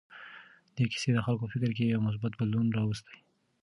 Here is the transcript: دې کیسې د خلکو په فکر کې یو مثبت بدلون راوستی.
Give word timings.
دې 0.75 0.85
کیسې 0.91 1.09
د 1.13 1.19
خلکو 1.25 1.43
په 1.45 1.51
فکر 1.53 1.69
کې 1.77 1.83
یو 1.93 2.05
مثبت 2.07 2.31
بدلون 2.39 2.67
راوستی. 2.77 3.17